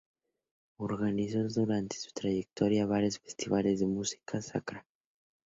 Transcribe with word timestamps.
Organizó 0.77 1.43
durante 1.43 1.95
su 1.95 2.09
trayectoria 2.11 2.87
varios 2.87 3.19
Festivales 3.19 3.81
de 3.81 3.85
Música 3.85 4.41
Sacra. 4.41 4.83